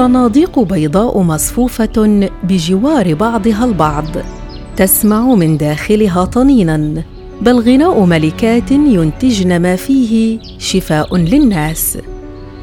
صناديق 0.00 0.58
بيضاء 0.58 1.22
مصفوفة 1.22 2.28
بجوار 2.44 3.14
بعضها 3.14 3.64
البعض 3.64 4.04
تسمع 4.76 5.20
من 5.34 5.56
داخلها 5.56 6.24
طنينا 6.24 7.02
بل 7.42 7.60
غناء 7.60 8.04
ملكات 8.04 8.70
ينتجن 8.70 9.62
ما 9.62 9.76
فيه 9.76 10.38
شفاء 10.58 11.16
للناس. 11.16 11.98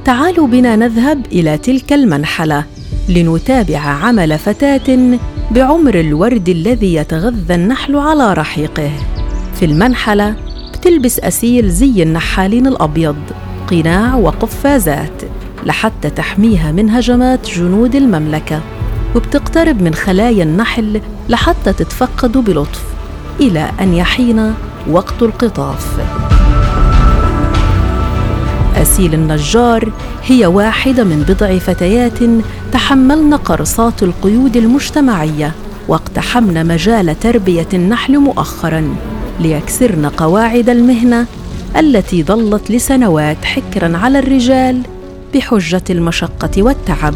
تعالوا 0.05 0.47
بنا 0.47 0.75
نذهب 0.75 1.25
إلى 1.31 1.57
تلك 1.57 1.93
المنحلة 1.93 2.65
لنتابع 3.09 3.79
عمل 3.79 4.37
فتاة 4.37 5.19
بعمر 5.51 5.99
الورد 5.99 6.49
الذي 6.49 6.93
يتغذى 6.95 7.55
النحل 7.55 7.95
على 7.95 8.33
رحيقه. 8.33 8.91
في 9.59 9.65
المنحلة 9.65 10.35
بتلبس 10.73 11.19
أسيل 11.19 11.69
زي 11.69 12.03
النحالين 12.03 12.67
الأبيض 12.67 13.17
قناع 13.71 14.15
وقفازات. 14.15 15.26
لحتى 15.65 16.09
تحميها 16.09 16.71
من 16.71 16.89
هجمات 16.89 17.49
جنود 17.49 17.95
المملكة. 17.95 18.61
وبتقترب 19.15 19.81
من 19.81 19.93
خلايا 19.93 20.43
النحل 20.43 21.01
لحتى 21.29 21.73
تتفقد 21.73 22.37
بلطف 22.37 22.83
إلى 23.39 23.71
أن 23.81 23.93
يحين 23.93 24.53
وقت 24.91 25.21
القطاف. 25.21 25.99
أسيل 28.75 29.13
النجار 29.13 29.91
هي 30.25 30.45
واحدة 30.45 31.03
من 31.03 31.25
بضع 31.29 31.57
فتيات 31.57 32.19
تحملن 32.71 33.33
قرصات 33.33 34.03
القيود 34.03 34.57
المجتمعية 34.57 35.51
واقتحمن 35.87 36.67
مجال 36.67 37.19
تربية 37.19 37.67
النحل 37.73 38.19
مؤخراً 38.19 38.95
ليكسرن 39.39 40.05
قواعد 40.05 40.69
المهنة 40.69 41.25
التي 41.77 42.23
ظلت 42.23 42.71
لسنوات 42.71 43.45
حكراً 43.45 43.97
على 43.97 44.19
الرجال 44.19 44.81
بحجة 45.33 45.83
المشقة 45.89 46.63
والتعب. 46.63 47.13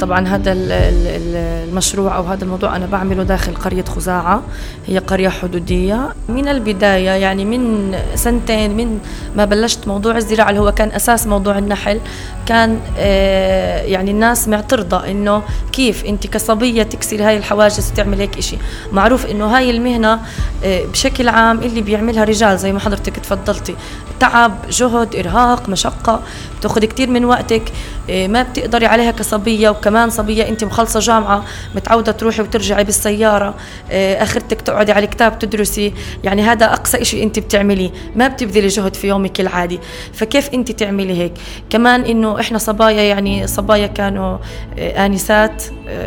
طبعا 0.00 0.28
هذا 0.28 0.52
المشروع 0.52 2.16
أو 2.16 2.22
هذا 2.22 2.44
الموضوع 2.44 2.76
أنا 2.76 2.86
بعمله 2.86 3.22
داخل 3.22 3.54
قرية 3.54 3.84
خزاعة. 3.84 4.42
هي 4.86 4.98
قرية 4.98 5.28
حدودية. 5.28 6.08
من 6.28 6.48
البداية 6.48 7.10
يعني 7.10 7.44
من 7.44 7.94
سنتين 8.14 8.76
من 8.76 8.98
ما 9.36 9.44
بلشت 9.44 9.88
موضوع 9.88 10.16
الزراعة 10.16 10.50
اللي 10.50 10.60
هو 10.60 10.72
كان 10.72 10.88
أساس 10.88 11.26
موضوع 11.26 11.58
النحل 11.58 12.00
كان 12.46 12.80
آه، 12.98 13.82
يعني 13.82 14.10
الناس 14.10 14.48
معترضة 14.48 15.10
إنه 15.10 15.42
كيف 15.72 16.04
أنت 16.04 16.26
كصبية 16.26 16.82
تكسري 16.82 17.22
هاي 17.22 17.36
الحواجز 17.36 17.92
وتعمل 17.92 18.20
هيك 18.20 18.40
شيء 18.40 18.58
معروف 18.92 19.26
إنه 19.26 19.46
هاي 19.56 19.70
المهنة 19.70 20.20
آه، 20.64 20.84
بشكل 20.84 21.28
عام 21.28 21.58
اللي 21.58 21.80
بيعملها 21.80 22.24
رجال 22.24 22.58
زي 22.58 22.72
ما 22.72 22.80
حضرتك 22.80 23.16
تفضلتي. 23.16 23.74
تعب 24.20 24.54
جهد 24.70 25.16
إرهاق 25.16 25.68
مشقة 25.68 26.20
بتأخذ 26.58 26.84
كثير 26.84 27.10
من 27.10 27.24
وقتك 27.24 27.62
آه، 28.10 28.26
ما 28.26 28.42
بتقدري 28.42 28.86
عليها 28.86 29.10
كصبية 29.10 29.70
وكمان 29.86 30.10
صبية 30.10 30.48
أنت 30.48 30.64
مخلصة 30.64 31.00
جامعة 31.00 31.44
متعودة 31.74 32.12
تروحي 32.12 32.42
وترجعي 32.42 32.84
بالسيارة 32.84 33.54
آه، 33.90 34.22
اخرتك 34.22 34.60
تقعدي 34.60 34.92
على 34.92 35.06
كتاب 35.06 35.38
تدرسي. 35.38 35.92
يعني 36.24 36.42
هذا 36.42 36.72
أقصى 36.72 37.04
شيء 37.04 37.22
أنت 37.22 37.38
بتعمليه 37.38 37.90
ما 38.16 38.28
بتبذلي 38.28 38.66
جهد 38.66 38.96
في 38.96 39.08
يومك 39.08 39.40
العادي. 39.40 39.80
فكيف 40.12 40.54
أنت 40.54 40.72
تعملي 40.72 41.18
هيك؟ 41.18 41.32
كمان 41.70 42.00
إنه 42.00 42.40
إحنا 42.40 42.58
صبايا 42.58 43.02
يعني 43.02 43.46
صبايا 43.46 43.86
كانوا 43.86 44.38
آه، 44.78 45.06
آنسات. 45.06 45.62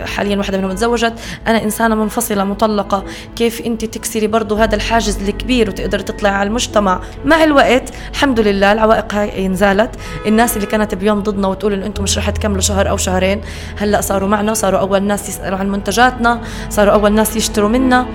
حاليا 0.06 0.38
واحدة 0.38 0.58
منهم 0.58 0.72
تزوجت. 0.72 1.14
أنا 1.48 1.64
إنسانة 1.64 1.96
منفصلة 1.96 2.44
مطلقة. 2.44 3.04
كيف 3.36 3.62
انت 3.62 3.86
تكسري 3.86 4.28
برضه 4.28 4.64
هذا 4.64 4.76
الحاجز 4.76 5.18
الكبير 5.28 5.70
وتقدري 5.70 6.04
تطلعي 6.04 6.34
على 6.34 6.48
المجتمع؟ 6.48 7.00
مع 7.26 7.44
الوقت 7.44 7.90
الحمد 8.12 8.40
لله 8.40 8.72
العوائق 8.72 9.14
هاي 9.14 9.46
انزالت. 9.46 9.96
الناس 10.26 10.56
اللي 10.56 10.68
كانت 10.68 10.96
بيوم 10.96 11.20
ضدنا 11.20 11.48
وتقول 11.48 11.74
إنه 11.74 11.86
أنتم 11.86 12.04
مش 12.04 12.18
رح 12.18 12.30
تكملوا 12.30 12.62
شهر 12.62 12.90
أو 12.90 12.98
شهرين 12.98 13.42
هلأ 13.78 14.02
صاروا 14.02 14.30
معنا 14.30 14.54
صاروا 14.54 14.80
أول 14.80 15.04
ناس 15.04 15.30
يسالوا 15.30 15.58
عن 15.58 15.70
منتجاتنا 15.70 16.42
صاروا 16.70 16.94
أول 16.94 17.12
ناس 17.12 17.36
يشتروا 17.36 17.70
منا. 17.70 18.06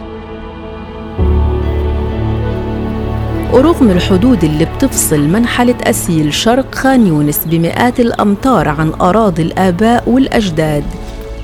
ورغم 3.53 3.91
الحدود 3.91 4.45
اللي 4.45 4.65
بتفصل 4.65 5.21
منحلة 5.21 5.77
أسيل 5.83 6.35
شرق 6.35 6.75
خان 6.75 7.07
يونس 7.07 7.41
بمئات 7.47 8.01
الأمتار 8.01 8.69
عن 8.69 8.93
أراضي 9.01 9.43
الآباء 9.43 10.09
والأجداد. 10.09 10.85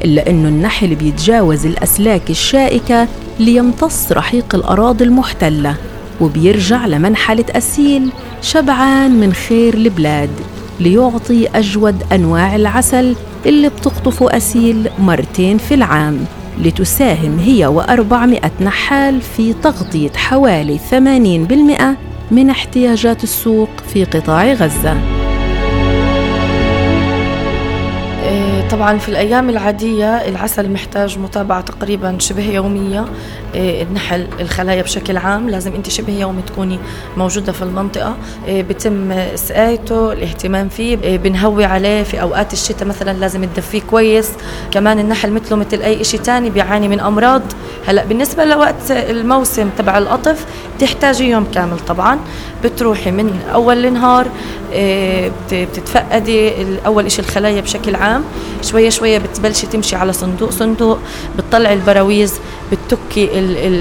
إلا 0.05 0.31
أنه 0.31 0.49
النحل 0.49 0.95
بيتجاوز 0.95 1.67
الأسلاك 1.67 2.31
الشائكة 2.31 3.09
ليمتص 3.41 4.13
رحيق 4.13 4.55
الأراضي 4.55 5.05
المحتلة 5.05 5.77
وبيرجع 6.21 6.87
لمنحلة 6.87 7.45
أسيل 7.51 8.11
شبعان 8.43 9.11
من 9.11 9.33
خير 9.33 9.75
البلاد 9.75 10.31
ليعطي 10.81 11.49
أجود 11.55 12.03
أنواع 12.13 12.57
العسل 12.57 13.17
اللي 13.47 13.69
بتقطفه 13.69 14.37
أسيل 14.37 14.89
مرتين 14.99 15.59
في 15.59 15.75
العام 15.75 16.25
لتساهم 16.59 17.39
هي 17.39 17.67
وأربعمائة 17.67 18.51
نحال 18.61 19.21
في 19.21 19.53
تغطية 19.53 20.13
حوالي 20.17 20.79
80% 22.31 22.33
من 22.35 22.51
احتياجات 22.51 23.25
السوق 23.25 23.69
في 23.93 24.05
قطاع 24.05 24.53
غزة. 24.53 25.20
طبعا 28.71 28.99
في 28.99 29.09
الأيام 29.09 29.51
العادية 29.51 30.17
العسل 30.17 30.71
محتاج 30.71 31.19
متابعة 31.19 31.61
تقريبا 31.61 32.17
شبه 32.19 32.51
يومية. 32.51 33.05
إيه، 33.55 33.83
النحل 33.83 34.27
الخلايا 34.41 34.83
بشكل 34.83 35.17
عام 35.17 35.51
لازم 35.51 35.75
أنت 35.75 35.89
شبه 35.89 36.13
يومي 36.13 36.43
تكوني 36.43 36.79
موجودة 37.17 37.53
في 37.53 37.63
المنطقة. 37.63 38.17
إيه، 38.47 38.63
بتم 38.63 39.13
سقايته 39.35 40.13
الاهتمام 40.13 40.69
فيه. 40.69 40.99
إيه، 41.03 41.19
بنهوي 41.19 41.65
عليه 41.65 42.03
في 42.03 42.21
أوقات 42.21 42.53
الشتاء 42.53 42.89
مثلا 42.89 43.19
لازم 43.19 43.45
تدفيه 43.45 43.81
كويس. 43.91 44.31
كمان 44.71 44.99
النحل 44.99 45.33
مثله 45.33 45.59
مثل 45.59 45.83
أي 45.83 46.05
شيء 46.05 46.21
تاني 46.21 46.51
بيعاني 46.51 46.89
من 46.89 47.01
أمراض. 47.01 47.43
هلأ 47.87 48.05
بالنسبة 48.05 48.45
لوقت 48.45 48.91
الموسم 48.91 49.71
تبع 49.79 49.99
القطف 49.99 50.47
بتحتاجي 50.77 51.31
يوم 51.31 51.47
كامل 51.55 51.79
طبعا. 51.79 52.19
بتروحي 52.65 53.11
من 53.11 53.41
أول 53.55 53.87
النهار 53.87 54.27
بتتفقدي 55.53 56.53
أول 56.87 57.13
شيء 57.13 57.25
الخلايا 57.25 57.61
بشكل 57.61 57.95
عام. 57.95 58.25
شوية 58.63 58.91
شوية 58.91 59.19
بتبلشي 59.19 59.67
تمشي 59.67 59.97
على 59.97 60.13
صندوق 60.13 60.51
صندوق 60.51 60.99
بتطلعي 61.39 61.75
البراويز 61.75 62.35
بتكي 62.73 63.29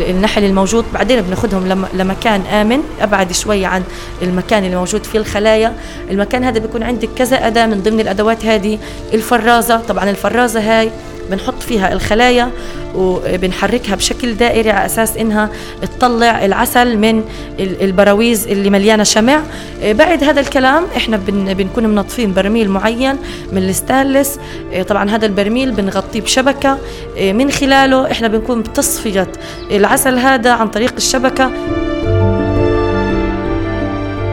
النحل 0.09 0.43
الموجود. 0.43 0.85
بعدين 0.93 1.21
بناخذهم 1.21 1.87
لمكان 1.93 2.41
آمن. 2.41 2.79
أبعد 3.01 3.31
شوي 3.31 3.65
عن 3.65 3.83
المكان 4.21 4.65
اللي 4.65 4.75
موجود 4.75 5.03
فيه 5.03 5.19
الخلايا. 5.19 5.73
المكان 6.11 6.43
هذا 6.43 6.59
بيكون 6.59 6.83
عندك 6.83 7.09
كذا 7.17 7.47
أداة 7.47 7.65
من 7.65 7.81
ضمن 7.83 7.99
الأدوات 7.99 8.45
هذه. 8.45 8.79
الفرازة 9.13 9.77
طبعا 9.77 10.09
الفرازة 10.09 10.59
هاي 10.59 10.91
بنحط 11.31 11.63
فيها 11.63 11.93
الخلايا 11.93 12.51
وبنحركها 12.95 13.95
بشكل 13.95 14.33
دائري 14.33 14.71
على 14.71 14.85
أساس 14.85 15.17
إنها 15.17 15.49
تطلع 15.81 16.45
العسل 16.45 16.97
من 16.97 17.23
البراويز 17.59 18.47
اللي 18.47 18.69
مليانة 18.69 19.03
شمع. 19.03 19.41
آه، 19.81 19.91
بعد 19.91 20.23
هذا 20.23 20.39
الكلام 20.41 20.83
إحنا 20.97 21.17
بنكون 21.27 21.87
منظفين 21.87 22.33
برميل 22.33 22.69
معين 22.69 23.15
من 23.51 23.57
الستانلس. 23.57 24.39
آه، 24.73 24.83
طبعا 24.83 25.09
هذا 25.09 25.25
البرميل 25.25 25.71
بنغطيه 25.71 26.21
بشبكة. 26.21 26.77
آه، 27.17 27.31
من 27.31 27.51
خلاله 27.51 28.11
إحنا 28.11 28.27
بنكون 28.27 28.61
بتصفية 28.61 29.27
العسل 29.71 30.17
هذا 30.17 30.51
عن 30.51 30.67
طريق 30.67 30.93
الشبكة. 30.97 31.51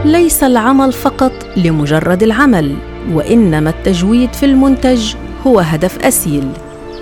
ليس 0.05 0.43
العمل 0.43 0.93
فقط 0.93 1.31
لمجرد 1.57 2.23
العمل 2.23 2.75
وإنما 3.11 3.69
التجويد 3.69 4.33
في 4.33 4.45
المنتج 4.45 5.13
هو 5.47 5.59
هدف 5.59 6.05
أصيل. 6.05 6.47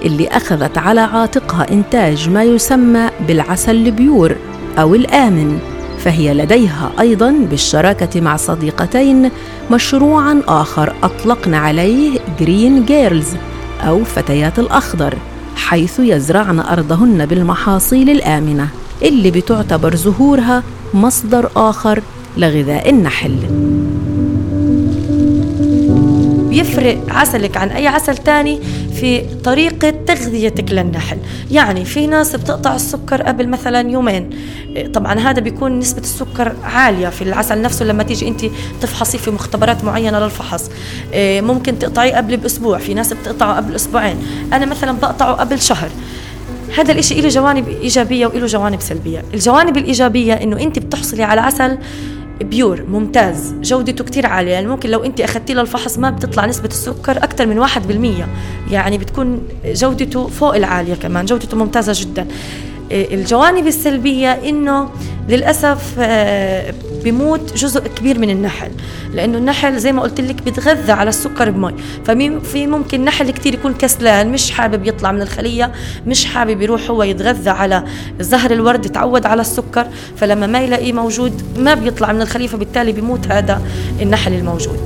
اللي 0.05 0.27
أخذت 0.27 0.77
على 0.77 1.01
عاتقها 1.01 1.71
إنتاج 1.71 2.29
ما 2.29 2.43
يسمى 2.43 3.09
بالعسل 3.27 3.75
ال 3.75 3.87
pure 3.87 4.35
أو 4.79 4.95
الآمن 4.95 5.59
فهي 5.99 6.33
لديها 6.33 6.91
أيضا 6.99 7.31
بالشراكة 7.31 8.21
مع 8.21 8.35
صديقتين 8.35 9.31
مشروعا 9.71 10.41
آخر 10.47 10.95
أطلقنا 11.03 11.57
عليه 11.57 12.19
Green 12.39 12.85
Girls 12.85 13.27
أو 13.81 14.03
فتيات 14.03 14.59
الأخضر 14.59 15.17
حيث 15.55 15.99
يزرعن 15.99 16.59
أرضهن 16.59 17.25
بالمحاصيل 17.25 18.09
الآمنة 18.09 18.67
اللي 19.01 19.31
بتعتبر 19.31 19.95
زهورها 19.95 20.63
مصدر 20.93 21.49
آخر 21.55 22.01
لغذاء 22.37 22.89
النحل. 22.89 23.35
بيفرق 26.49 27.03
عسلك 27.09 27.57
عن 27.57 27.69
أي 27.69 27.87
عسل 27.87 28.17
تاني 28.17 28.59
في 28.95 29.21
طريقة 29.43 29.89
تغذيتك 29.89 30.71
للنحل. 30.71 31.17
يعني 31.51 31.85
في 31.85 32.07
ناس 32.07 32.35
بتقطع 32.35 32.75
السكر 32.75 33.21
قبل 33.21 33.47
مثلا 33.47 33.91
يومين. 33.91 34.29
طبعا 34.93 35.19
هذا 35.19 35.39
بيكون 35.39 35.79
نسبة 35.79 36.01
السكر 36.01 36.55
عالية 36.63 37.07
في 37.07 37.21
العسل 37.21 37.61
نفسه 37.61 37.85
لما 37.85 38.03
تيجي 38.03 38.27
أنت 38.27 38.45
تفحصيه 38.81 39.17
في 39.17 39.31
مختبرات 39.31 39.83
معينة 39.83 40.19
للفحص. 40.19 40.69
ممكن 41.17 41.79
تقطعيه 41.79 42.15
قبل 42.15 42.37
بأسبوع. 42.37 42.77
في 42.77 42.93
ناس 42.93 43.13
بتقطعه 43.13 43.55
قبل 43.55 43.75
أسبوعين. 43.75 44.17
أنا 44.53 44.65
مثلا 44.65 44.91
بقطعه 44.91 45.33
قبل 45.33 45.61
شهر. 45.61 45.89
هذا 46.77 46.91
الإشي 46.91 47.21
له 47.21 47.27
جوانب 47.27 47.67
إيجابية 47.67 48.27
وله 48.27 48.45
جوانب 48.45 48.81
سلبية. 48.81 49.23
الجوانب 49.33 49.77
الإيجابية 49.77 50.33
إنه 50.33 50.59
أنت 50.59 50.79
بتحصلي 50.79 51.23
على 51.23 51.41
عسل 51.41 51.77
بيور 52.41 52.83
ممتاز. 52.89 53.53
جودته 53.61 54.03
كتير 54.03 54.25
عالية. 54.25 54.51
يعني 54.51 54.67
ممكن 54.67 54.89
لو 54.89 55.03
انت 55.03 55.21
اخذتي 55.21 55.53
له 55.53 55.61
الفحص 55.61 55.97
ما 55.97 56.09
بتطلع 56.09 56.45
نسبة 56.45 56.67
السكر 56.67 57.17
أكثر 57.17 57.45
من 57.45 57.59
واحد 57.59 57.87
بالمية. 57.87 58.27
يعني 58.71 58.97
بتكون 58.97 59.47
جودته 59.65 60.27
فوق 60.27 60.55
العالية 60.55 60.95
كمان. 60.95 61.25
جودته 61.25 61.57
ممتازة 61.57 61.93
جدا. 61.95 62.27
الجوانب 62.91 63.67
السلبية 63.67 64.31
إنه 64.31 64.89
للأسف 65.29 65.95
آه، 65.99 66.73
بيموت 67.03 67.53
جزء 67.57 67.87
كبير 67.87 68.19
من 68.19 68.29
النحل 68.29 68.71
لأنه 69.13 69.37
النحل 69.37 69.77
زي 69.77 69.91
ما 69.91 70.01
قلت 70.01 70.21
لك 70.21 70.43
بيتغذى 70.43 70.91
على 70.91 71.09
السكر 71.09 71.49
بمي. 71.49 71.73
ففي 72.05 72.67
ممكن 72.67 73.05
نحل 73.05 73.31
كتير 73.31 73.53
يكون 73.53 73.73
كسلان 73.73 74.31
مش 74.31 74.51
حابب 74.51 74.87
يطلع 74.87 75.11
من 75.11 75.21
الخلية 75.21 75.71
مش 76.07 76.25
حابب 76.25 76.61
يروح 76.61 76.89
هو 76.89 77.03
يتغذى 77.03 77.49
على 77.49 77.83
زهر 78.19 78.51
الورد 78.51 78.89
تعود 78.89 79.25
على 79.25 79.41
السكر. 79.41 79.87
فلما 80.15 80.47
ما 80.47 80.61
يلاقيه 80.61 80.93
موجود 80.93 81.41
ما 81.57 81.73
بيطلع 81.73 82.11
من 82.11 82.21
الخلية 82.21 82.47
فبالتالي 82.47 82.91
بيموت 82.91 83.27
هذا 83.27 83.61
النحل 84.01 84.33
الموجود. 84.33 84.79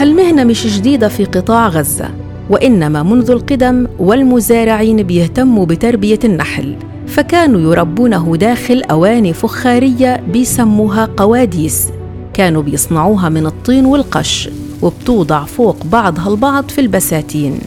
هالمهنة 0.00 0.44
مش 0.44 0.66
جديدة 0.66 1.08
في 1.08 1.24
قطاع 1.24 1.68
غزة. 1.68 2.27
وإنما 2.50 3.02
منذ 3.02 3.30
القدم 3.30 3.86
والمزارعين 3.98 5.02
بيهتموا 5.02 5.66
بتربية 5.66 6.18
النحل 6.24 6.76
فكانوا 7.06 7.72
يربونه 7.72 8.36
داخل 8.36 8.82
اواني 8.90 9.32
فخارية 9.32 10.16
بيسموها 10.32 11.08
قواديس. 11.16 11.88
كانوا 12.34 12.62
بيصنعوها 12.62 13.28
من 13.28 13.46
الطين 13.46 13.86
والقش 13.86 14.48
وبتوضع 14.82 15.44
فوق 15.44 15.86
بعضها 15.86 16.28
البعض 16.28 16.68
في 16.68 16.80
البساتين. 16.80 17.58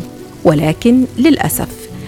ولكن 0.43 1.03
للأسف 1.17 1.67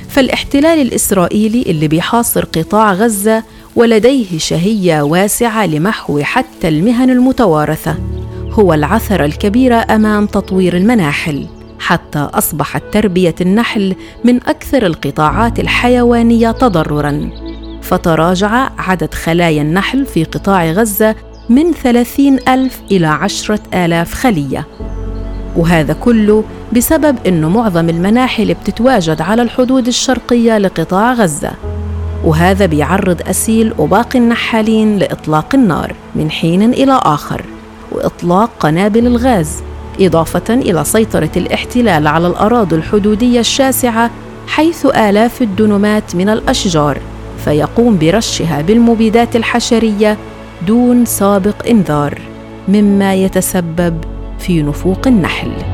فالاحتلال 0.10 0.82
الإسرائيلي 0.82 1.62
اللي 1.62 1.88
بيحاصر 1.88 2.46
قطاع 2.46 2.94
غزة 2.94 3.44
ولديه 3.76 4.38
شهية 4.38 5.02
واسعة 5.02 5.66
لمحو 5.66 6.20
حتى 6.20 6.68
المهن 6.68 7.10
المتوارثة 7.10 7.96
هو 8.52 8.74
العثره 8.74 9.26
الكبيره 9.26 9.76
أمام 9.76 10.26
تطوير 10.26 10.78
المناحل. 10.78 11.46
حتى 11.84 12.20
أصبحت 12.20 12.84
تربية 12.92 13.36
النحل 13.42 13.96
من 14.24 14.36
أكثر 14.48 14.86
القطاعات 14.86 15.60
الحيوانية 15.60 16.52
تضررا. 16.52 17.30
فتراجع 17.82 18.70
عدد 18.78 19.14
خلايا 19.14 19.62
النحل 19.62 20.06
في 20.06 20.24
قطاع 20.24 20.72
غزة 20.72 21.16
من 21.50 21.72
ثلاثين 21.72 22.40
ألف 22.48 22.82
إلى 22.92 23.08
عشرة 23.08 23.60
آلاف 23.74 24.14
خلية. 24.14 24.68
وهذا 25.56 25.94
كله 25.94 26.44
بسبب 26.74 27.18
أنه 27.28 27.50
معظم 27.50 27.90
المناحل 27.90 28.54
بتتواجد 28.54 29.22
على 29.22 29.42
الحدود 29.42 29.88
الشرقية 29.88 30.58
لقطاع 30.58 31.14
غزة. 31.14 31.52
وهذا 32.24 32.66
بيعرض 32.66 33.22
أسيل 33.28 33.74
وباقي 33.78 34.20
النحالين 34.20 34.98
لإطلاق 34.98 35.56
النار 35.56 35.96
من 36.16 36.32
حين 36.32 36.74
إلى 36.74 37.00
آخر 37.04 37.46
وإطلاق 37.92 38.50
قنابل 38.60 39.08
الغاز. 39.08 39.64
إضافة 40.00 40.54
إلى 40.54 40.84
سيطرة 40.84 41.30
الاحتلال 41.38 42.08
على 42.08 42.28
الأراضي 42.28 42.76
الحدودية 42.76 43.40
الشاسعة 43.40 44.12
حيث 44.48 44.86
آلاف 44.86 45.42
الدنمات 45.42 46.16
من 46.16 46.30
الأشجار 46.30 46.98
فيقوم 47.46 47.98
برشها 47.98 48.62
بالمبيدات 48.62 49.36
الحشرية 49.36 50.18
دون 50.68 51.06
سابق 51.06 51.68
إنذار 51.70 52.22
مما 52.68 53.14
يتسبب 53.16 53.98
في 54.40 54.62
نفوق 54.62 55.08
النحل. 55.08 55.73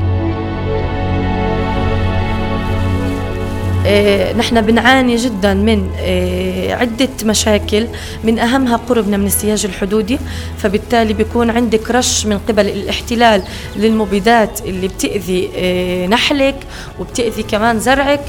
نحن 4.36 4.60
بنعاني 4.60 5.16
جدا 5.16 5.54
من 5.54 5.90
آه، 6.00 6.74
عدة 6.74 7.08
مشاكل 7.24 7.86
من 8.24 8.38
أهمها 8.38 8.76
قربنا 8.76 9.16
من 9.16 9.26
السياج 9.26 9.64
الحدودي 9.64 10.18
فبالتالي 10.58 11.12
بيكون 11.12 11.50
عندك 11.50 11.90
رش 11.90 12.26
من 12.26 12.38
قبل 12.48 12.68
الاحتلال 12.68 13.42
للمبيدات 13.76 14.60
اللي 14.60 14.88
بتأذي 14.88 15.50
آه، 15.56 16.06
نحلك 16.06 16.56
وبتأذي 17.00 17.42
كمان 17.42 17.80
زرعك. 17.80 18.20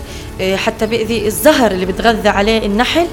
حتى 0.56 0.86
بيأذي 0.86 1.28
الزهر 1.28 1.72
اللي 1.72 1.86
بتغذى 1.86 2.30
عليه 2.30 2.66
النحل. 2.66 3.08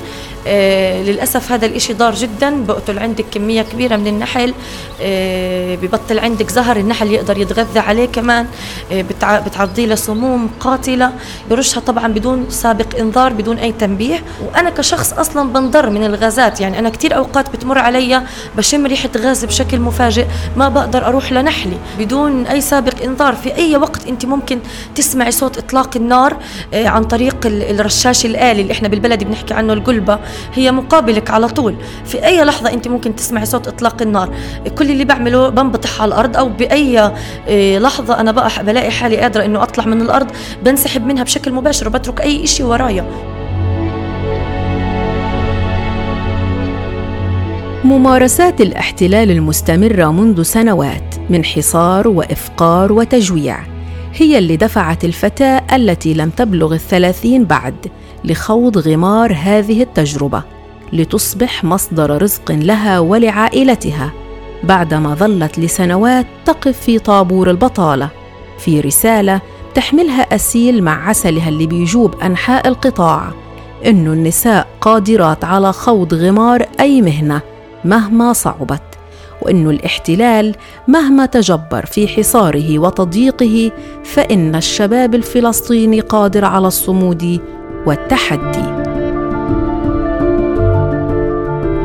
آه 0.46 1.02
للأسف 1.02 1.52
هذا 1.52 1.66
الإشي 1.66 1.92
ضار 1.92 2.14
جدا. 2.14 2.64
بقتل 2.64 2.98
عندك 2.98 3.25
كمية 3.32 3.62
كبيرة 3.62 3.96
من 3.96 4.06
النحل. 4.06 4.54
آه 5.02 5.75
ببطل 5.75 6.19
عندك 6.19 6.50
زهر 6.50 6.76
النحل 6.76 7.12
يقدر 7.12 7.38
يتغذى 7.38 7.78
عليه 7.78 8.06
كمان. 8.06 8.46
آه 8.92 9.04
بتعرضيه 9.22 9.86
لسموم 9.86 10.50
قاتلة. 10.60 11.12
برشها 11.50 11.80
طبعا 11.80 12.08
بدون 12.08 12.46
سابق 12.50 12.98
إنذار 12.98 13.32
بدون 13.32 13.58
أي 13.58 13.72
تنبيه. 13.72 14.22
وأنا 14.46 14.70
كشخص 14.70 15.12
أصلا 15.12 15.52
بنضر 15.52 15.90
من 15.90 16.04
الغازات. 16.04 16.60
يعني 16.60 16.78
أنا 16.78 16.90
كتير 16.90 17.16
أوقات 17.16 17.50
بتمر 17.50 17.78
علي 17.78 18.22
بشم 18.56 18.86
ريحة 18.86 19.10
غاز 19.16 19.44
بشكل 19.44 19.78
مفاجئ. 19.78 20.26
ما 20.56 20.69
بقدر 20.69 21.06
أروح 21.06 21.32
لنحلي. 21.32 21.76
بدون 21.98 22.46
أي 22.46 22.60
سابق 22.60 23.02
إنذار. 23.02 23.34
في 23.34 23.56
أي 23.56 23.76
وقت 23.76 24.06
أنت 24.06 24.26
ممكن 24.26 24.58
تسمعي 24.94 25.30
صوت 25.30 25.58
إطلاق 25.58 25.96
النار 25.96 26.36
آه 26.75 26.88
عن 26.88 27.04
طريق 27.04 27.17
الرشاش 27.44 28.26
الآلي 28.26 28.62
اللي 28.62 28.72
إحنا 28.72 28.88
بالبلد 28.88 29.24
بنحكي 29.24 29.54
عنه 29.54 29.72
القلبة 29.72 30.18
هي 30.54 30.72
مقابلك 30.72 31.30
على 31.30 31.48
طول. 31.48 31.74
في 32.04 32.26
أي 32.26 32.44
لحظة 32.44 32.72
أنت 32.72 32.88
ممكن 32.88 33.16
تسمعي 33.16 33.46
صوت 33.46 33.68
إطلاق 33.68 34.02
النار. 34.02 34.30
كل 34.78 34.90
اللي 34.90 35.04
بعمله 35.04 35.48
بنبطح 35.48 36.02
على 36.02 36.08
الأرض 36.08 36.36
أو 36.36 36.48
بأي 36.48 36.98
آه، 37.48 37.78
لحظة 37.78 38.20
أنا 38.20 38.32
بقى 38.32 38.50
بلاقي 38.64 38.90
حالي 38.90 39.16
قادرة 39.16 39.44
أنه 39.44 39.62
أطلع 39.62 39.84
من 39.84 40.02
الأرض 40.02 40.26
بنسحب 40.64 41.06
منها 41.06 41.22
بشكل 41.22 41.52
مباشر 41.52 41.88
وبترك 41.88 42.20
أي 42.20 42.46
شيء 42.46 42.66
ورايا. 42.66 43.04
ممارسات 47.84 48.60
الاحتلال 48.60 49.30
المستمرة 49.30 50.12
منذ 50.12 50.42
سنوات 50.42 51.14
من 51.30 51.44
حصار 51.44 52.08
وإفقار 52.08 52.92
وتجويع. 52.92 53.58
هي 54.18 54.38
اللي 54.38 54.56
دفعت 54.56 55.04
الفتاة 55.04 55.62
التي 55.76 56.14
لم 56.14 56.30
تبلغ 56.30 56.74
الثلاثين 56.74 57.44
بعد 57.44 57.74
لخوض 58.24 58.78
غمار 58.78 59.32
هذه 59.32 59.82
التجربة 59.82 60.42
لتصبح 60.92 61.64
مصدر 61.64 62.22
رزق 62.22 62.52
لها 62.52 62.98
ولعائلتها 62.98 64.12
بعدما 64.64 65.14
ظلت 65.14 65.58
لسنوات 65.58 66.26
تقف 66.44 66.80
في 66.80 66.98
طابور 66.98 67.50
البطالة 67.50 68.08
في 68.58 68.80
رسالة 68.80 69.40
تحملها 69.74 70.22
أسيل 70.34 70.82
مع 70.82 71.08
عسلها 71.08 71.48
اللي 71.48 71.66
بيجوب 71.66 72.14
أنحاء 72.20 72.68
القطاع 72.68 73.32
إنه 73.86 74.12
النساء 74.12 74.66
قادرات 74.80 75.44
على 75.44 75.72
خوض 75.72 76.14
غمار 76.14 76.66
أي 76.80 77.02
مهنة 77.02 77.40
مهما 77.84 78.32
صعبت. 78.32 78.88
وإن 79.42 79.71
الاحتلال 79.71 80.54
مهما 80.88 81.26
تجبر 81.26 81.87
في 81.87 82.09
حصاره 82.09 82.78
وتضييقه 82.78 83.73
فإن 84.04 84.54
الشباب 84.54 85.14
الفلسطيني 85.14 86.00
قادر 86.00 86.45
على 86.45 86.66
الصمود 86.66 87.40
والتحدي. 87.87 88.77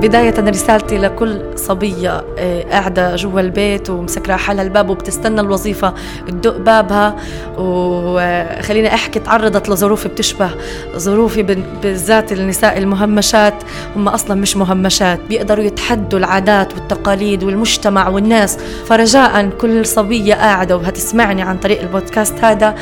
بداية 0.03 0.33
رسالتي 0.39 0.97
لكل 0.97 1.41
صبية 1.55 2.23
آه، 2.37 2.63
قاعدة 2.63 3.15
جوا 3.15 3.39
البيت 3.39 3.89
ومسكرة 3.89 4.35
حالها 4.35 4.63
الباب 4.63 4.89
وبتستنى 4.89 5.41
الوظيفة 5.41 5.93
تدق 6.27 6.57
بابها. 6.57 7.15
وخليني 7.57 8.93
أحكي 8.93 9.19
تعرضت 9.19 9.69
لظروف 9.69 10.07
بتشبه 10.07 10.49
ظروفي 10.97 11.43
بالذات 11.83 12.31
النساء 12.31 12.77
المهمشات. 12.77 13.53
هم 13.95 14.07
أصلا 14.07 14.41
مش 14.41 14.57
مهمشات 14.57 15.19
بيقدروا 15.29 15.63
يتحدوا 15.65 16.19
العادات 16.19 16.73
والتقاليد 16.73 17.43
والمجتمع 17.43 18.07
والناس. 18.07 18.57
فرجاء 18.85 19.49
كل 19.61 19.85
صبية 19.85 20.35
قاعدة 20.35 20.77
وهتسمعني 20.77 21.41
عن 21.41 21.57
طريق 21.57 21.81
البودكاست 21.81 22.35
هذا. 22.41 22.75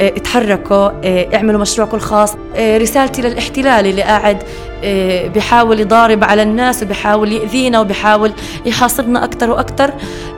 اتحركوا 0.00 0.90
آه، 1.04 1.28
اعملوا 1.34 1.60
مشروعكم 1.60 1.96
الخاص. 1.96 2.34
آه، 2.56 2.78
رسالتي 2.78 3.22
للاحتلال 3.22 3.86
اللي 3.86 4.02
قاعد 4.02 4.42
بحاول 5.34 5.80
يضارب 5.80 6.24
على 6.24 6.42
الناس 6.42 6.82
وبحاول 6.82 7.32
يأذينا 7.32 7.80
وبحاول 7.80 8.32
يحاصرنا 8.66 9.24
أكثر 9.24 9.50
وأكثر 9.50 9.90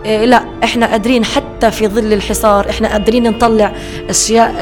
لا 0.05 0.45
إحنا 0.65 0.87
قادرين 0.87 1.25
حتى 1.25 1.71
في 1.71 1.89
ظل 1.89 2.13
الحصار 2.13 2.71
إحنا 2.71 2.89
قادرين 2.89 3.31
نطلع 3.31 3.73
أشياء 4.11 4.55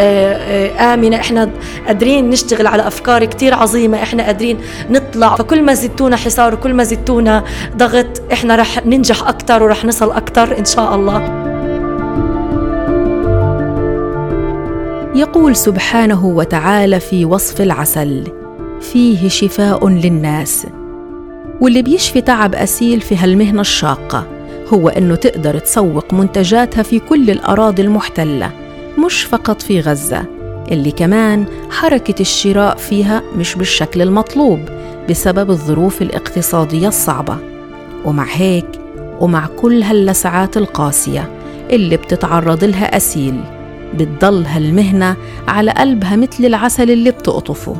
آمنة. 0.78 1.16
إحنا 1.16 1.50
قادرين 1.86 2.30
نشتغل 2.30 2.66
على 2.66 2.86
أفكار 2.86 3.24
كتير 3.24 3.54
عظيمة. 3.54 4.02
إحنا 4.02 4.22
قادرين 4.26 4.58
نطلع. 4.90 5.36
فكل 5.36 5.62
ما 5.62 5.74
زدتونا 5.74 6.16
حصار 6.16 6.54
وكل 6.54 6.74
ما 6.74 6.84
زدتونا 6.84 7.44
ضغط 7.76 8.22
إحنا 8.32 8.56
رح 8.56 8.86
ننجح 8.86 9.28
أكثر 9.28 9.62
ورح 9.62 9.84
نصل 9.84 10.10
أكثر 10.10 10.58
إن 10.58 10.64
شاء 10.64 10.94
الله. 10.94 11.41
يقول 15.14 15.56
سبحانه 15.56 16.26
وتعالى 16.26 17.00
في 17.00 17.24
وصف 17.24 17.60
العسل 17.60 18.24
فيه 18.80 19.28
شفاء 19.28 19.88
للناس. 19.88 20.66
واللي 21.60 21.82
بيشفي 21.82 22.20
تعب 22.20 22.54
أسيل 22.54 23.00
في 23.00 23.16
هالمهنة 23.16 23.60
الشاقة 23.60 24.26
هو 24.72 24.88
أنه 24.88 25.14
تقدر 25.14 25.58
تسوق 25.58 26.14
منتجاتها 26.14 26.82
في 26.82 26.98
كل 26.98 27.30
الأراضي 27.30 27.82
المحتلة 27.82 28.50
مش 29.06 29.22
فقط 29.24 29.62
في 29.62 29.80
غزة 29.80 30.24
اللي 30.72 30.90
كمان 30.90 31.44
حركة 31.70 32.20
الشراء 32.20 32.76
فيها 32.76 33.22
مش 33.36 33.54
بالشكل 33.54 34.02
المطلوب 34.02 34.60
بسبب 35.10 35.50
الظروف 35.50 36.02
الاقتصادية 36.02 36.88
الصعبة. 36.88 37.36
ومع 38.04 38.26
هيك 38.32 38.66
ومع 39.20 39.46
كل 39.46 39.82
هاللسعات 39.82 40.56
القاسية 40.56 41.30
اللي 41.70 41.96
بتتعرض 41.96 42.64
لها 42.64 42.96
أسيل 42.96 43.40
بتضل 43.94 44.44
هالمهنة 44.46 45.16
على 45.48 45.70
قلبها 45.70 46.16
مثل 46.16 46.44
العسل 46.44 46.90
اللي 46.90 47.10
بتقطفه 47.10 47.76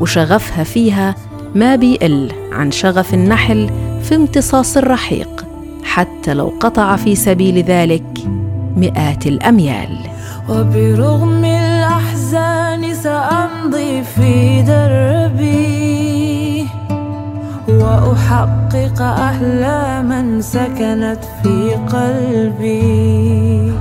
وشغفها 0.00 0.64
فيها 0.64 1.14
ما 1.54 1.76
بيقل 1.76 2.32
عن 2.52 2.70
شغف 2.70 3.14
النحل 3.14 3.70
في 4.02 4.14
امتصاص 4.14 4.76
الرحيق 4.76 5.44
حتى 5.84 6.34
لو 6.34 6.52
قطع 6.60 6.96
في 6.96 7.14
سبيل 7.14 7.62
ذلك 7.62 8.18
مئات 8.76 9.26
الأميال. 9.26 9.98
وبرغم 10.48 11.44
الأحزان 11.44 12.94
سأمضي 12.94 14.02
في 14.02 14.62
دربي 14.62 16.66
وأحقق 17.68 19.02
احلاما 19.02 20.40
سكنت 20.40 21.20
في 21.42 21.70
قلبي. 21.92 23.72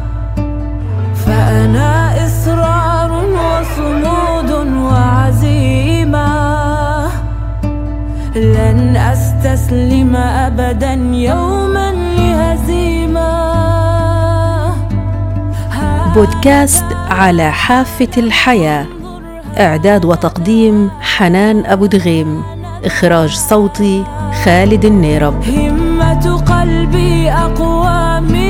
استسلم 9.68 10.16
ابدا 10.16 10.94
يوما 11.14 11.92
لهزيمة. 11.92 13.28
بودكاست 16.16 16.86
على 17.10 17.52
حافة 17.52 18.08
الحياة. 18.18 18.86
إعداد 19.60 20.06
وتقديم 20.06 20.92
حنان 21.02 21.66
أبو 21.66 21.86
دغيم. 21.86 22.44
إخراج 22.86 23.30
صوتي 23.30 24.04
خالد 24.44 24.86
النيرب. 24.86 25.44
همة 25.44 26.42
قلبي 26.42 27.32
أقوى 27.32 28.22
من 28.22 28.47